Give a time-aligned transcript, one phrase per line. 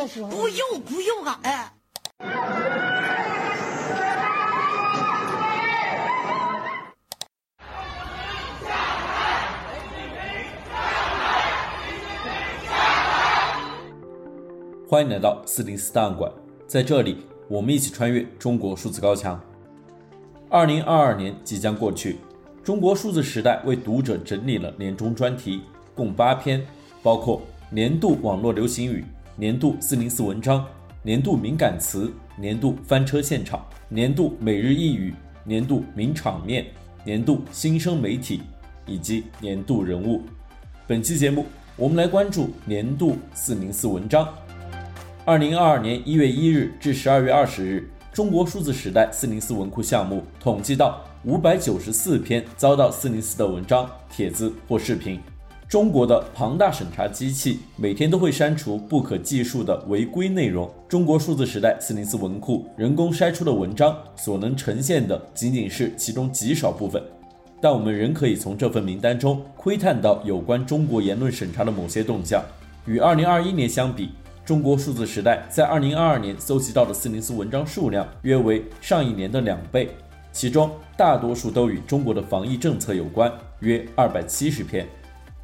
[0.00, 0.28] 的时候。
[0.30, 1.72] 不用不用啊，哎。
[14.88, 16.32] 欢迎来到四零四档案馆，
[16.66, 19.40] 在这里，我们一起穿越中国数字高墙。
[20.48, 22.18] 二零二二年即将过去，
[22.64, 25.62] 中国数字时代为读者整理了年终专题，
[25.94, 26.66] 共八篇，
[27.04, 29.04] 包括年度网络流行语、
[29.36, 30.66] 年度四零四文章、
[31.02, 36.66] 年度敏感词、年度翻车现场、年度每日一语、年度名场面、
[37.04, 38.42] 年度新生媒体
[38.86, 40.22] 以及年度人物。
[40.86, 44.28] 本期节目，我们来关注年度四零四文章。
[45.24, 55.20] 二零二二年一月一日至十二月二十日，中国数字时代四零四文库项目统计到五百九十四篇遭到四零四的文章、帖子或视频。
[55.70, 60.68] 中国的庞大审查机器每天都会删除不可计数的违规内容。
[60.88, 67.00] 中国数字时代四零四文库人工筛出的文章所能呈现的仅仅是其中极少部分，
[67.60, 72.42] 但我们仍可以从这份名单中窥探到有关中国言论审查的某些动向。
[72.84, 74.10] 与二零二一年相比，
[74.44, 79.88] 中国数字时代在二零二二年搜集到的四零四文章数量约为上一年的两倍，
[80.32, 84.84] 其中大多数都与中国的防疫政策有关，约二百七十篇。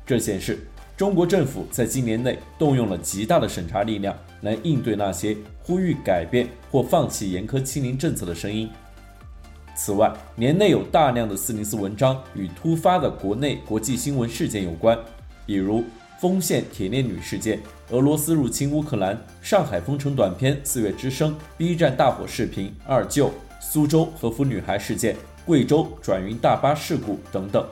[0.06, 0.60] 这显示
[0.96, 8.70] 中国政府在今年内动用了极大的审查力量来应对那些呼吁改变或放弃严苛清零政策的声音。
[9.74, 14.98] 此外，年内有大量的四零四文章与突发的国内国际新闻事件有关，
[15.44, 15.84] 比如。
[16.18, 17.60] 丰县铁链女事件、
[17.91, 27.62] 俄罗斯入侵乌克兰、上海封城短片《四月之声》、B 站大火视频二舅、苏州和服女孩事件、贵州转运大巴事故等等，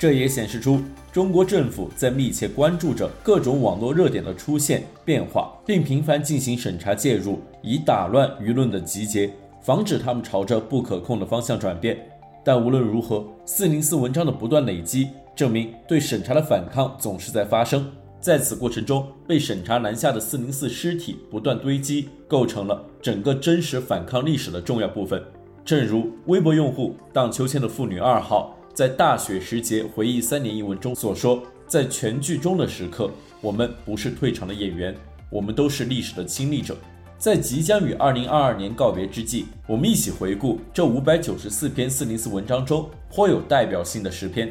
[0.00, 0.80] 这也显示出
[1.12, 11.98] 中国政府在密切关注着各种网络热点的出现变化，并频繁进行审查介入，以打乱舆论的集结，防止他们朝着不可控的方向转变。
[12.42, 15.10] 但无论如何，四零四文章的不断累积。
[15.36, 17.86] 证明对审查的反抗总是在发生，
[18.20, 25.22] 在此过程中被审查拦下的四零四尸体不断堆积，构成了整个真实反抗历史的重要部分。
[25.62, 33.10] 正如微博用户荡秋千的妇女二号在大雪时节回忆三年一文中所说：“在全剧终的时刻，
[33.40, 34.94] 我们不是退场的演员，
[35.28, 36.76] 我们都是历史的亲历者。”
[37.18, 44.50] 在即将与二零二二年告别之际，我们一起回顾这五百九十四篇四零四文章中颇有代表性的十篇。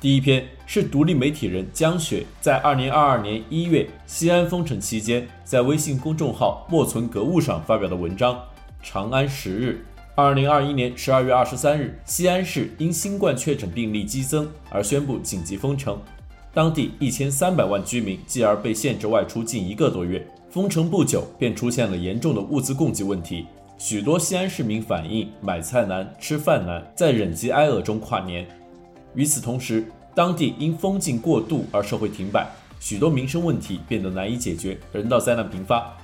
[0.00, 8.34] 第一篇是独立媒体人江雪在二零二二年一月西安封城期间，在微信公众号“莫存格物”上发表的文章
[8.82, 9.84] 《长安十日》。
[10.18, 16.00] 二零二一年十二月二十三日，西安市因新冠确诊病例激增而宣布紧急封城，
[16.54, 20.26] 当地一千三百万居民继而被限制外出近一个多月。
[20.48, 23.44] 封城不久，便出现了严重的物资供给问题，
[23.76, 28.48] 许多西安市民反映买菜难、吃饭难，在忍饥挨饿中跨年。
[29.14, 29.84] 与此同时，
[30.14, 32.48] 当地因封禁过度而社会停摆，
[32.80, 35.94] 许多民生问题变得难以解决，人道灾难频发。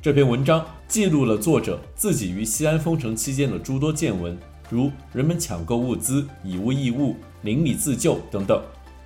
[0.00, 4.38] 这篇文章记录了作者自己于西安封城期间的诸多见闻，
[4.70, 8.62] 如人们抢购物资、以物易物、邻里自救等等。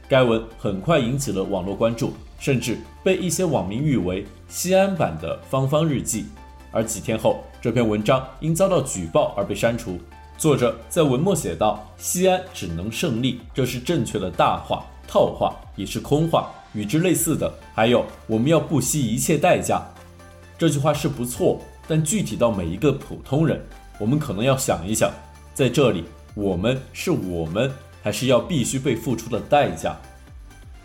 [0.06, 6.26] 该文很快引起了网络关注，甚至被一些网民誉为“西安版的芳芳日记”。
[6.70, 9.98] 而几天后，这篇文章因遭到举报而被删除。
[10.36, 16.50] 作者在文末写道：“西安只能胜利，这是正确的大话、套话，也是空话。
[16.72, 19.82] 与之类似的还有，我们要不惜一切代价。”
[20.58, 21.58] 这句话是不错，
[21.90, 23.60] 但具体到每一个普通人，
[23.98, 25.10] 我们可能要想一想，
[25.52, 26.04] 在这里，
[26.36, 27.68] 我们是我们，
[28.00, 29.96] 还是要必须被付出的代价？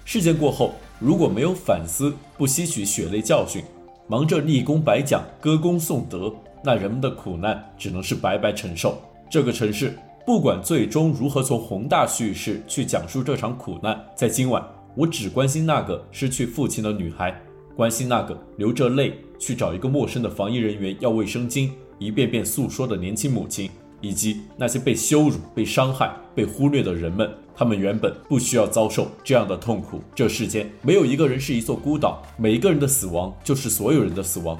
[0.04, 3.64] 事件过后，如果没有反思，不吸取血泪教训，
[4.08, 6.34] 忙着立功摆奖、歌功颂德，
[6.64, 9.00] 那人们的苦难只能是白白承受。
[9.30, 9.96] 这个城市
[10.26, 17.40] 不管最终如何从宏大叙事去讲述这场苦难，在今晚，我只关心那个失去父亲的女孩，
[17.76, 21.70] 关心那个流着泪去找一个陌生的防疫人员要卫生巾，
[22.00, 23.70] 一遍遍诉说的年轻母亲，
[24.02, 27.30] 以及那些被羞辱、被伤害、被忽略的人们。
[27.56, 30.02] 他们原本不需要遭受这样的痛苦。
[30.14, 34.60] 这世间没有一个人是一座孤岛，每一个人的死亡就是所有人的死亡。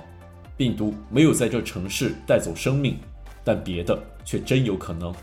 [0.58, 2.98] 病毒没有在这城市带走生命。
[3.48, 5.14] 但别的却真有可能。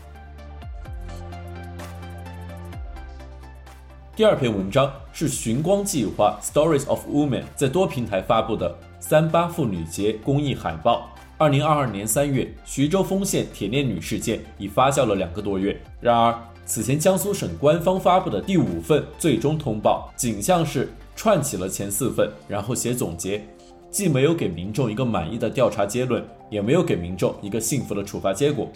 [4.15, 11.09] 第二篇文章是寻光计划 Stories of Women 在多平台发布的三八妇女节公益海报。
[11.35, 15.81] 二零二二年三月，徐州丰县铁链女事件已发酵了两个多月。
[15.99, 23.43] 然而，此前江苏省官方发布的第五份最终通报，仅像是串起了前四份，然后写总结。
[23.89, 28.71] 既没有给民众一个满意的调查结论，也没有给民众一个幸福的处罚结果。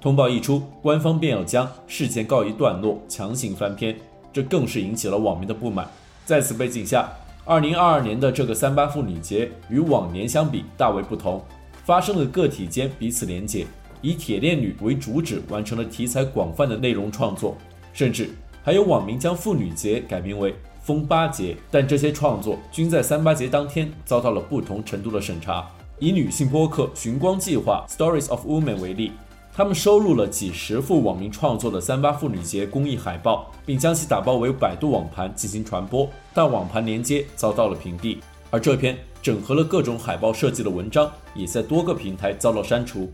[0.00, 3.94] 通报一出，官方便要将事件告一段落，强行翻篇，
[4.32, 5.88] 这更是引起了网民的不满。
[6.24, 7.08] 在此背景下，
[7.44, 11.42] 二零二二年的这个三八妇女节与往年相比大为不同，
[11.84, 13.66] 发生了个体间彼此连结，
[14.00, 17.56] 以铁链女为主旨完成了题材广泛的内容创作，
[17.92, 18.30] 甚至
[18.62, 25.66] 还有网民将妇女节改名为疯八节，但这些创作均在三八节当天遭到了不同程度的审查。
[25.98, 29.12] 以女性播客“寻光计划 ”（Stories of Women） 为例，
[29.60, 38.16] 他们收录了几十幅网民创作的三八妇女节公益海报，并将其打包为百度网盘进行传播，但网盘连接遭到了屏蔽。
[38.48, 43.12] 而这篇整合了各种海报设计的文章，也在多个平台遭到删除。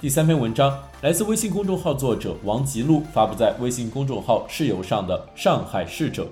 [0.00, 6.24] 第三篇文章来自微信公众号作者王吉路发布在微信公众号“室友”上的《上海逝者》。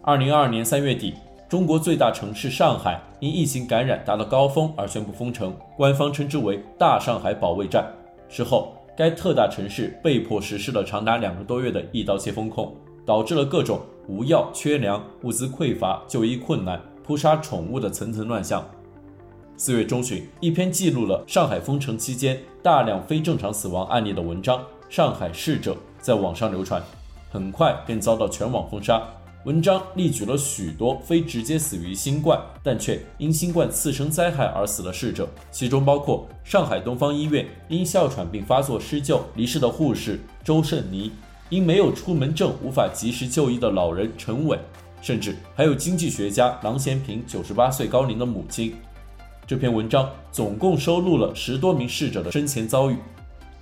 [0.00, 1.12] 二零二二年三月底，
[1.48, 7.90] 中国最大城市上海因疫情感染达到高峰而宣布封城，官方称之为“大上海保卫战”。
[8.28, 18.62] 之后，该特大城市被迫实施了长达两个多月的一刀切封控，导致了各种无药、缺粮、物资匮乏、就医困难、扑杀宠物的层层乱象。
[19.56, 24.58] 四月中旬，一篇记录了上海封城期间大量非正常死亡案例的文章
[24.90, 26.82] 《上海逝者》在网上流传，
[27.30, 29.02] 很快便遭到全网封杀。
[29.48, 41.10] 文章列举了许多非直接死于新冠，但却因新冠次生灾害而死的逝者，其中包括上海东方医院因哮喘病发作施救离世的护士周胜妮，
[41.48, 44.58] 因没有出门证无法及时就医的老人陈伟，
[45.00, 48.74] 甚至还有经济学家郎咸平九十八岁高龄的母亲。
[49.46, 52.98] 这篇文章总共收录了十多名逝者的生前遭遇，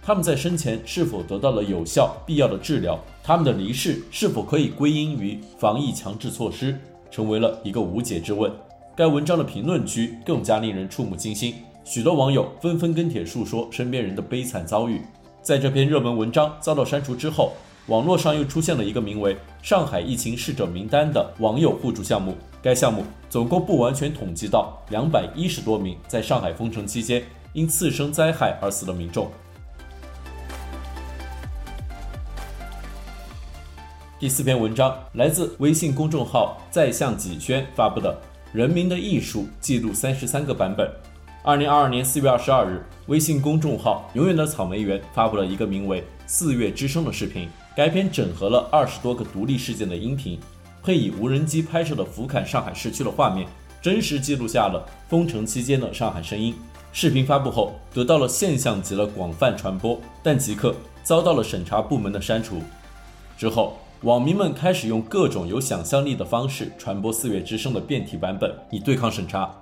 [0.07, 2.97] 他们在生前是否得到了有效必要的治疗？
[3.25, 6.79] 他们的离世是否可以归因于防疫强制措施？
[7.11, 8.49] 成为了一个无解之问。
[8.95, 15.01] 该文章的评论区更加令人触目惊心，许多网友纷纷跟帖述说身边人的悲惨遭遇。
[15.43, 17.55] 在这篇热门文章遭到删除之后，
[17.89, 22.33] 网络上又出现了一个名为“上海疫情逝者名单”的网友互助项目。
[22.63, 27.25] 该项目总共不完全统计到两百一十多名在上海封城期间
[27.55, 29.29] 因次生灾害而死的民众。
[34.19, 38.19] 第四篇文章来自微信公众号“在向几轩”发布的
[38.57, 40.91] 《人民的艺术》，记录三十三个版本。
[41.43, 47.47] 二零二二年四月二十二日，微信公众号“永远的草莓园”发布了一个名为《四月之声》的视频。
[47.77, 50.41] 该片整合了二十多个独立事件的音频，
[50.83, 53.47] 配以无人机拍摄的俯瞰上海市区的画面，
[53.83, 56.55] 真实记录下了封城期间的上海声音。
[56.91, 62.63] 视频发布后，得到了现象级的广泛传播，但即刻遭到了审查部门的删除。
[63.37, 69.53] 之后，网民们开始用各种有想象力的方式传播《四月之声》的变体版本，以对抗审查。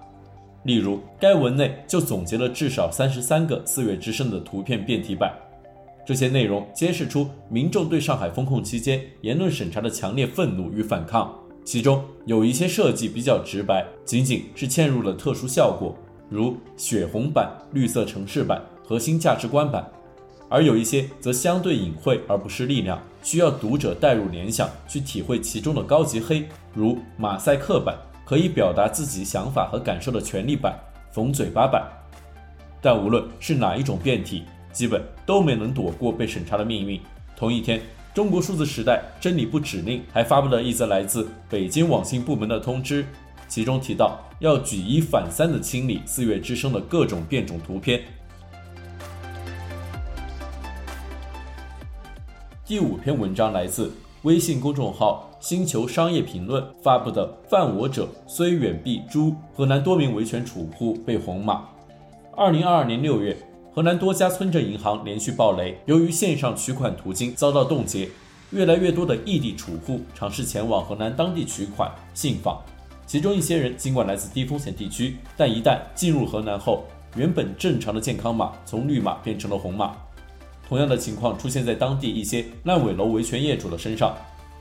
[0.64, 5.32] 例如，该文内就总结了至少三十三个《四月之声》的图片变体版。
[6.04, 15.96] 这些内容揭示出民众对上海封控期间言论审查的强烈愤怒与反抗，其中有一些设计比较直白，仅仅是嵌入了特殊效果，
[16.28, 19.82] 如血红版、绿色城市版、核心价值观版；
[20.50, 30.78] 而有一些则相对隐晦而不失力量，需要读者带入联想去体会其中的高级黑，如马赛克版，可以表达自己想法和感受的权力版、
[31.10, 31.82] 缝嘴巴版。
[32.82, 37.00] 但无论是哪一种变体，基本都没能躲过被审查的命运。
[37.34, 37.80] 同一天，
[38.12, 43.06] 中国数字时代真理部指令还发布了一则来自北京网信部门的通知，
[43.48, 48.02] 其中提到要举一反三地清理四月之声的各种变种图片。
[52.66, 53.92] 第五篇文章来自
[54.22, 61.68] 微信公众号“星球商业评论”发布的“犯我者虽远必诛”，河南多名维权储户被红码。
[62.34, 63.36] 二零二二年六月。
[63.74, 68.08] 河南多家村镇银行连续暴雷，由于线上取款途径遭到冻结，
[68.50, 72.62] 越来越多的异地储户尝试前往河南当地取款信访。
[73.04, 79.94] 其中一些人尽管来自低风险地区，但一旦进入河南后，原本正常的健康码从绿码变成了红码。
[80.68, 84.16] 同样的情况出现在当地一些烂尾楼维权业主的身上，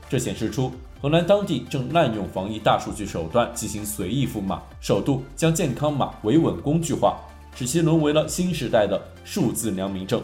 [0.08, 7.18] 这显示出河南当地正滥用防疫大数据手段进行随意赋码，首度将健康码维稳工具化。
[7.56, 10.20] 使其沦为了新时代的数字良民证。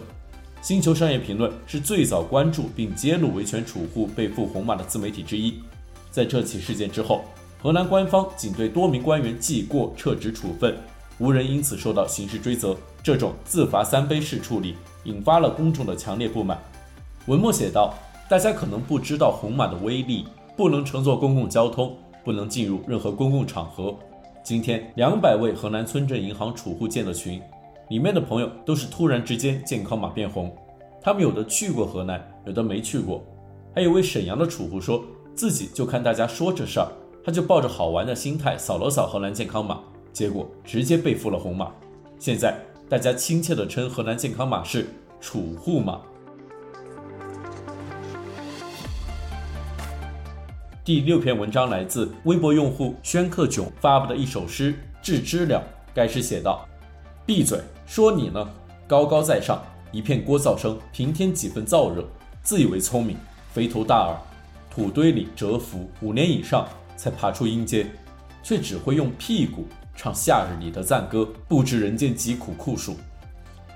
[0.60, 5.54] 星球商业评论是最早关注并揭露维权储户被赋红码的自媒体之一。
[6.10, 7.24] 在这起事件之后，
[7.62, 10.76] 河南官方仅对多名官员记过撤职处分，
[11.18, 12.76] 无人因此受到刑事追责。
[13.00, 16.58] 这种自罚三杯式处理引发了公众的强烈不满。
[17.26, 17.94] 文末写道
[18.28, 20.26] ：“大家可能不知道红码的威力，
[20.56, 23.94] 不能乘坐公共交通，不能进入任何公共场合。
[24.42, 27.40] 今天，两百位河南村镇银行储户建的群，
[27.88, 30.50] 里面的朋友都是突然之间健康码变红。
[31.02, 33.22] 他们有的去过河南，有的没去过。
[33.74, 35.04] 还有位沈阳的储户说
[35.34, 36.88] 自己就看大家说这事儿，
[37.24, 39.80] 他就抱着好玩的心态扫了扫河南健康码，
[40.12, 41.70] 结果直接被赋了红码。
[42.18, 42.54] 现在
[42.90, 44.84] 大家亲切地称河南健康码是
[45.20, 46.00] 储户码。
[50.84, 55.62] 第六篇文章来自微博用户宣克炯发布的一首诗《致知了》。
[55.94, 56.66] 该诗写道
[57.24, 58.44] ：“闭嘴，说你呢，
[58.88, 62.04] 高高在上，一片聒噪声，平添几分燥热，
[62.42, 63.16] 自以为聪明，
[63.52, 64.18] 肥头大耳，
[64.68, 66.66] 土堆里蛰伏五年以上
[66.96, 67.88] 才爬出阴间，
[68.42, 69.64] 却只会用屁股
[70.02, 72.96] 唱夏日里的赞歌，不知人间疾苦酷暑。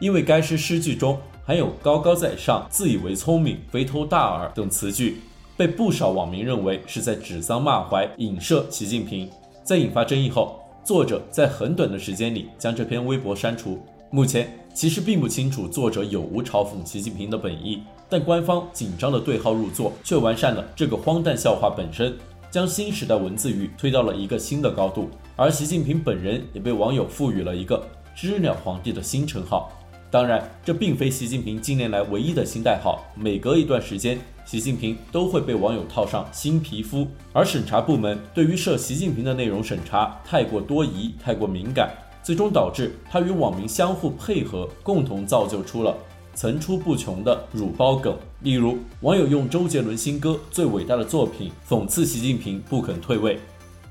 [0.00, 5.21] 因为该诗诗句中含有‘高高在上’‘自以为聪明’‘肥头大耳’等词句。”
[5.54, 9.31] 被不少网民认为是在指桑骂槐、影射习近平，
[9.62, 13.78] 在引发争议后，作者在很短的时间里将这篇微博删除。
[14.11, 22.16] 目前其实并不清楚作者有无嘲讽习近平的本意，但官方紧张的对号入座，却完善了这个荒诞笑话本身，
[22.50, 25.11] 将新时代文字狱推到了一个新的高度。
[25.37, 29.69] 而习近平本人也被网友赋予了一个“知了皇帝”的新称号。
[30.09, 34.17] 当然，这并非习近平近年来唯一的新代号，每隔一段时间。
[34.45, 41.91] 习近平都会被网友套上新皮肤，而审查部门对于涉习近平的内容审查太过多疑、太过敏感，
[42.23, 45.97] 最终导致他与网民相互配合，共同造就出了
[46.35, 48.17] 层出不穷的乳包梗。
[48.43, 53.37] 例如，网友用周杰伦新歌《最伟大的作品》讽刺习近平不肯退位；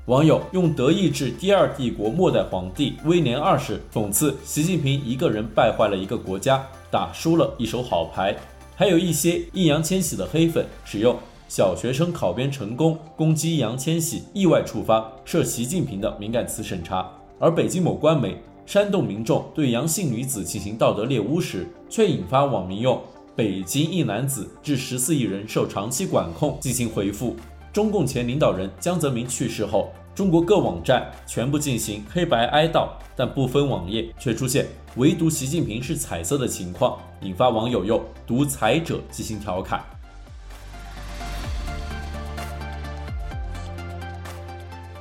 [0.06, 8.36] 网友用德意志第二帝国末代皇帝威廉二世讽刺习近平一个人败坏了一个国家，打输了一手好牌。
[8.76, 11.16] 还有一些易烊千玺的黑粉使用
[11.48, 17.10] “小学生考编成功”攻击易烊千玺，意外触发涉习近平的敏感词审查。
[17.38, 23.00] 而北京某官媒煽动民众对阳性女子进行道德猎污时，却引发网民用
[23.34, 27.34] “北京一男子致十四亿人受长期管控”进行回复。
[27.74, 39.84] 中共前领导人江泽民去世后，中国各网站全部进行黑白哀悼，但部分网页却出现唯独习近平是彩色的情况，引发网友用“独裁者”进行调侃。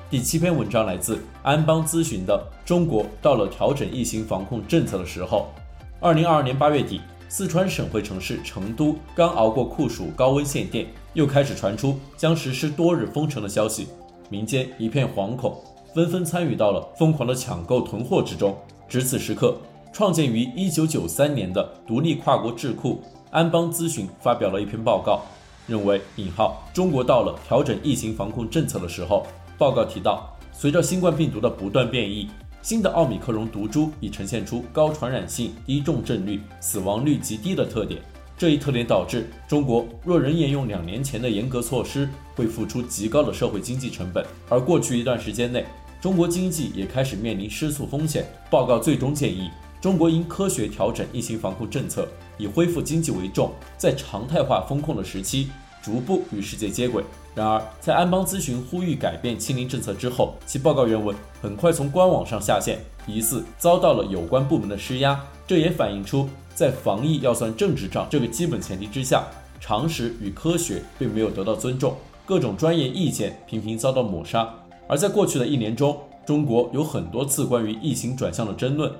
[0.09, 5.53] 第七篇文章来自安邦咨询的《中国到了调整疫情防控政策的时候》。
[5.99, 6.99] 二零二二年八月底，
[7.29, 13.87] 四川省会城市成都刚熬过酷暑高温限电，又开始传出将实施多日封城的消息。
[14.29, 15.61] 民间一片惶恐，
[15.93, 18.55] 纷纷参与到了疯狂的抢购囤货之中。
[18.87, 19.57] 值此时刻，
[19.91, 23.01] 创建于1993年的独立跨国智库
[23.31, 25.21] 安邦咨询发表了一篇报告，
[25.67, 29.25] 认为“引号中国到了调整疫情防控政策的时候”。
[29.57, 32.27] 报告提到，随着新冠病毒的不断变异，
[32.61, 38.01] 新的奥米克戎毒株已呈现出高传染性、低重症率、死亡率极低的特点。
[38.37, 44.25] 这一特点导致中国若仍沿用两年前的严格措施，会付出极高的社会经济成本。
[44.49, 45.65] 而过去一段时间内，
[46.01, 48.25] 中国经济也开始面临失速风险。
[48.49, 49.49] 报告最终建议，
[49.79, 55.49] 中国应科学调整疫情防控政策，以恢复经济为重，在常态化风控的时期，
[55.81, 57.03] 逐步与世界接轨。
[57.35, 65.19] 然而，在安邦咨询呼吁改变清零政策之后，其报告原文很快从官网上下线，疑似遭到了有关部门的施压。
[65.47, 69.23] 这也反映出，在防疫要算政治账这个基本前提之下，
[69.59, 71.95] 常识与科学并没有得到尊重，
[72.25, 74.53] 各种专业意见频频遭到抹杀。
[74.87, 78.91] 而在过去的一年中，中国有很多次关于疫情转向的争论。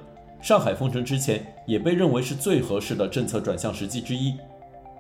[0.42, 4.34] 上海封城之前，也被认为是最合适的政策转向时机之一。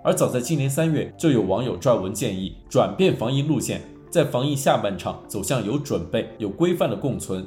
[0.03, 7.45] 而早在今年三月，就有网友撰文建议转变防疫路线，在防疫下半场走向有准备、有规范的共存。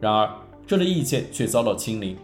[0.00, 0.30] 然而，
[0.66, 2.16] 这类意见却遭到清零。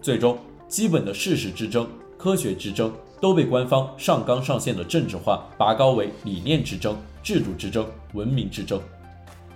[0.00, 0.36] 最终，
[0.68, 8.80] 基本的事实之争、科学之争都被官方上纲上线的政治化拔高为理念之争、制度之争、文明之争，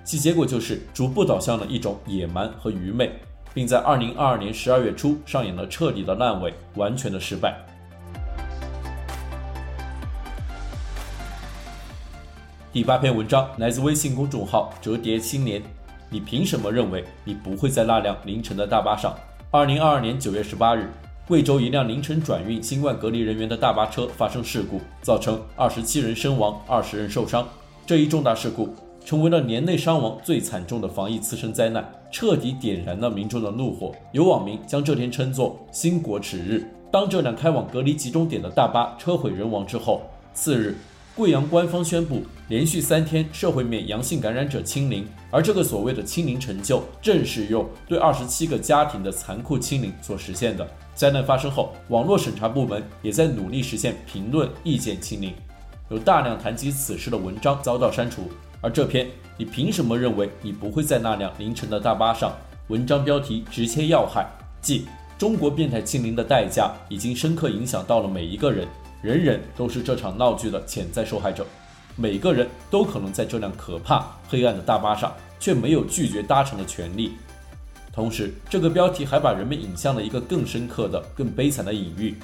[0.05, 3.11] 其结果就是逐步导向了一种野蛮和愚昧，
[3.53, 7.57] 并在二零二二年十二月初上演了彻底的烂尾、完全的失败。
[12.73, 15.61] 第八篇文章来自微信公众号“折叠青年”，
[16.09, 19.13] 你凭什么认为你不会在那辆凌晨的大巴上？
[19.53, 20.89] 二零二二年九月十八日，
[21.27, 27.45] 贵州一辆凌晨转运新冠隔离人员的大巴车发生事故，造成二十七人身亡，二十人受伤。
[27.85, 28.73] 这一重大事故
[29.05, 33.93] 成为了年内伤亡最惨重的防疫次生灾难，彻底点燃了民众的怒火。
[34.13, 36.65] 有网民将这天称作“新国耻日”。
[36.93, 40.03] 当这辆开往隔离集中点的大巴车毁人亡之后，
[40.33, 40.77] 次日，
[41.17, 50.67] 贵阳官方宣布，连续三天社会面阳性感染者清零，而这个所谓的清零成就，正是用对二十七个家庭的残酷清零所实现的。
[50.95, 55.35] 灾难发生后，网络审查部门也在努力实现评论意见清零，
[55.91, 58.31] 有大量谈及此事的文章遭到删除。
[58.61, 62.33] 而这篇“你凭什么认为你不会在那辆凌晨的大巴上”
[62.69, 64.27] 文章标题直切要害，
[64.63, 64.87] 即
[65.19, 68.67] 中国变态清零的代价已经深刻影响到了每一个人。
[69.03, 71.47] 人人都是这场闹剧的潜在受害者，
[71.97, 77.13] 每个人都可能在这辆可怕黑暗的大巴上，却没有拒绝搭乘的权利。
[77.93, 82.15] 同时，这个标题还把人们引向了一个更深刻的、更悲惨的隐喻：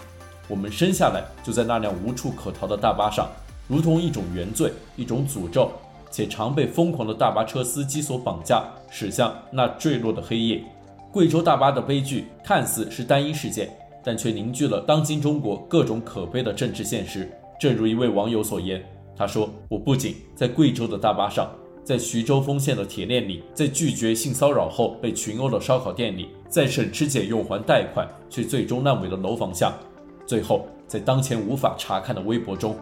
[0.49, 3.27] 我们生下来就在那辆无处可逃的大巴上，
[3.67, 5.73] 如同一种原罪、一种诅咒，
[6.11, 10.63] 且常被疯狂的大巴车司机所绑架，驶向那坠落的黑夜。
[11.11, 13.75] 贵州大巴的悲剧看似是单一事件。
[14.07, 17.29] 但却凝聚了当今中国各种可悲的政治现实。
[17.59, 18.81] 正如一位网友所言，
[19.17, 21.51] 他说：“我不仅在贵州的大巴上，
[21.83, 29.73] 在徐州丰县的铁链里，在拒绝性骚扰后被群殴的烧烤店里，在省吃俭用还贷款却最终烂尾的楼房下，
[30.25, 32.77] 最后在当前无法查看的微博中。”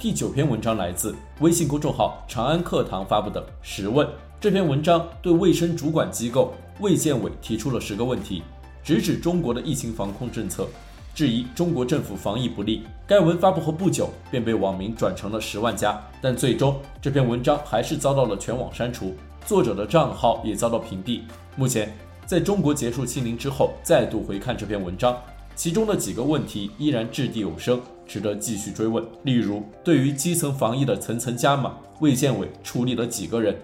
[0.00, 4.04] 第九篇文章来自微信公众号“长安课堂”发布的十问。
[4.40, 8.40] 这篇文章对卫生主管机构卫健委提出了十个问题，
[8.84, 10.68] 直指中国的疫情防控政策，
[11.12, 12.84] 质疑中国政府防疫不力。
[13.04, 19.12] 该文发布后不久便被网民转成了十万加，但最终这篇文章还是遭到了全网删除，
[19.44, 21.22] 作者的账号也遭到屏蔽。
[21.56, 21.92] 目前，
[22.24, 25.20] 在中国结束清零之后，再度回看这篇文章，
[25.56, 29.04] 其中的几个问题依然掷地有声，值得继续追问。
[29.24, 33.56] 例如，对于基层防疫的层层加码，卫健委处理了几个人？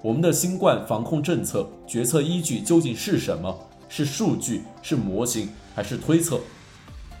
[0.00, 3.52] 我们的新冠防控政策决策依据究竟是什么？
[3.88, 6.40] 是数据，是模型，还是推测？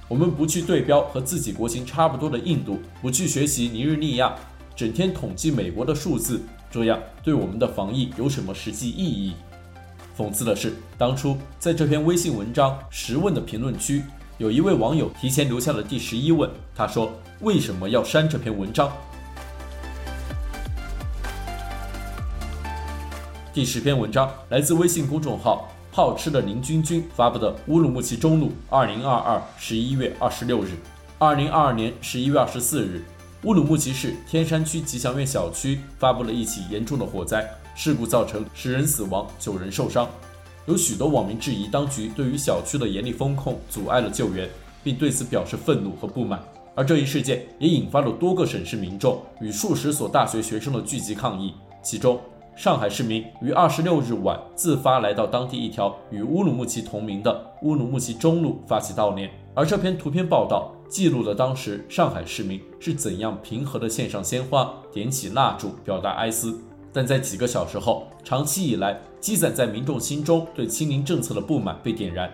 [0.06, 4.32] 我们不去对标和自己国情差不多的印度，不去学习尼日利亚，
[4.76, 9.32] 整天统计美国的数字，这样对我们的防疫有什么实际意义？
[10.16, 14.04] 讽刺的是，当初在这篇微信文章十问的评论区，
[14.36, 17.10] 有一位网友提前留下了第十一问，他说
[17.40, 18.92] ：“为什么要删这篇文章？”
[23.50, 30.72] 第十篇文章来自微信公众号“好吃的林君君”发布的乌鲁木齐中路，二零二二十一月二十六日，
[31.18, 33.02] 二零二二年十一月二十四日，
[33.44, 40.06] 乌鲁木齐市天山区吉祥苑小区发布了一起严重的火灾事故，造成十人死亡、九人受伤。
[40.66, 44.46] 有许多网民质疑当局对于小区的严厉封控阻碍了救援，
[44.84, 46.38] 并对此表示愤怒和不满。
[46.74, 52.20] 而这一事件也引发了多个省市民众与数十所大学学生的聚集抗议，其中。
[52.58, 66.60] 上海市民于二十六日晚自发来到当地一条与乌鲁木齐同名的乌鲁木齐中路发起悼念，而这篇图片报道记录了当时上海市民是怎样平和地献上鲜花、点起蜡烛表达哀思。
[66.92, 72.28] 但在几个小时后，长期以来积攒在民众心中对清零政策的不满被点燃，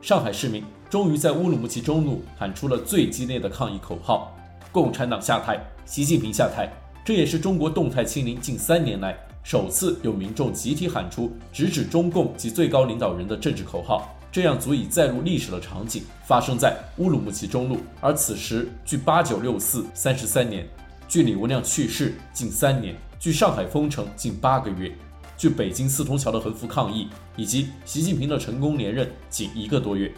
[0.00, 4.36] 上海市民终于在乌鲁木齐中路喊出了最激烈的抗议口号
[4.72, 6.68] ：“共产党下台，习近平下台。”
[7.06, 9.16] 这也是中国动态清零近三年来。
[9.42, 17.78] 首次有民众集体喊出直指中共及最高领导人的政治口号，这样足以载入历史的场景发生在乌鲁木齐中路。
[18.00, 20.68] 而此时，距八九六四三十三年，
[21.08, 24.92] 距李文亮去世近三年，距上海封城近八个月，
[25.36, 30.12] 距北京四通桥的横幅抗议以及习近平的成功连任仅一个多月。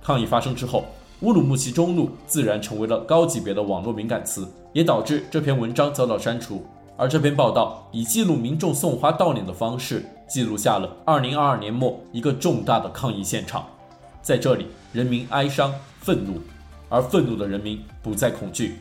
[0.00, 0.86] 抗议发生之后，
[1.20, 6.64] 乌鲁木齐中路自然成为了高级别的网络敏感词，也导致这篇文章遭到删除。
[7.02, 13.66] 而这篇报道以记录民众送花悼念的方式，记录下了2022年末一个重大的抗议现场。
[14.22, 16.40] 在这里，人民哀伤、愤怒，
[16.88, 18.76] 而愤怒的人民不再恐惧。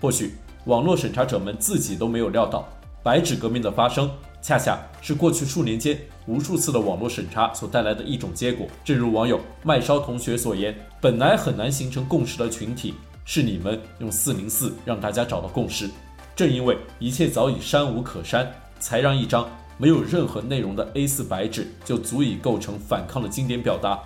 [0.00, 0.36] 或许
[0.66, 2.68] 网络审查者们自己都没有料到，
[3.02, 4.08] 白纸革命的发生，
[4.40, 8.68] 恰恰是过去数年间无数次的网络审查所带来的一种结果。
[8.84, 15.90] 正如网友麦烧同学所言：“本来很难形成共识的群体，是你们用四零四让大家找到共识。”
[16.40, 23.98] 正因为一切早已删无可删，才让一张没有任何内容的 A4 白纸就足以构成反抗的经典表达。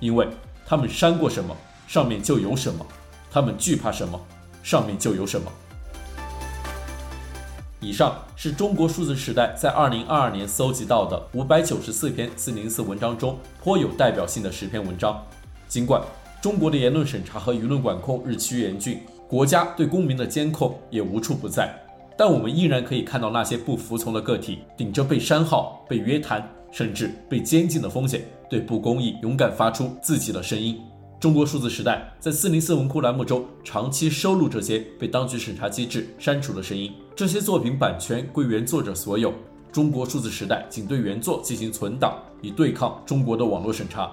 [0.00, 0.26] 因为
[0.66, 2.84] 他们删过什么，上面就有什么；
[3.30, 4.20] 他们惧怕什么，
[4.64, 5.48] 上面就有什么。
[7.78, 15.24] 以上是中国数字时代在2022年搜集到的594篇404文章中颇有代表性的十篇文章。
[15.68, 16.02] 尽管
[16.42, 19.00] 中国的言论审查和舆论管控日趋严峻。
[19.28, 21.74] 国家对公民的监控也无处不在，
[22.16, 30.80] 但我们依然可以看到那些不服从的个体，顶着被删号、被约谈，甚至被监禁的风险，对不公义勇敢发出自己的声音。
[31.18, 36.92] 中国数字时代在四零四文库栏目中长期收录这些被当局审查机制删除的声音。
[37.16, 39.32] 这些作品版权归原作者所有。
[39.72, 44.12] 中国数字时代仅对原作进行存档，以对抗中国的网络审查。